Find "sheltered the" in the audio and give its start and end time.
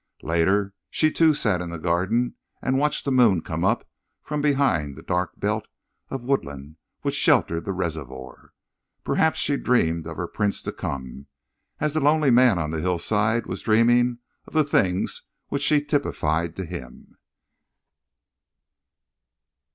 7.13-7.71